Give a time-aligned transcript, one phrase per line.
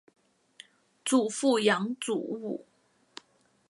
[1.05, 2.65] 祖父杨祖武。